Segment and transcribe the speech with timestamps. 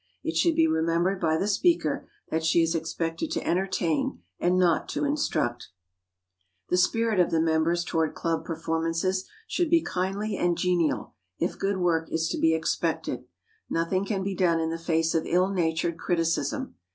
[0.23, 4.89] It should be remembered by the speaker that she is expected to entertain and not
[4.89, 5.67] to instruct.
[5.67, 10.57] [Sidenote: UNWISE CRITICISM] The spirit of the members toward club performances should be kindly and
[10.57, 13.25] genial, if good work is to be expected.
[13.69, 16.77] Nothing can be done in the face of ill natured criticism.